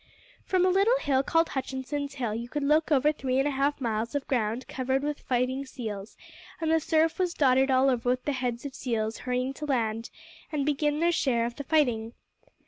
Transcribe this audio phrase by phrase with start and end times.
[0.45, 3.79] From a little hill called Hutchinson's Hill, you could look over three and a half
[3.79, 6.17] miles of ground covered with fighting seals;
[6.59, 10.09] and the surf was dotted all over with the heads of seals hurrying to land
[10.51, 12.13] and begin their share of the fighting.